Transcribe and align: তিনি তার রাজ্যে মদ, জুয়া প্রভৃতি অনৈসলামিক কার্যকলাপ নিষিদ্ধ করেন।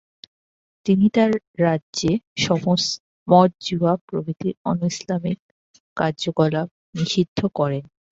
তিনি 0.85 1.05
তার 1.09 1.31
রাজ্যে 1.59 2.11
মদ, 3.27 3.49
জুয়া 3.65 3.93
প্রভৃতি 4.07 4.49
অনৈসলামিক 4.65 5.39
কার্যকলাপ 5.97 6.67
নিষিদ্ধ 6.95 7.39
করেন। 7.55 7.83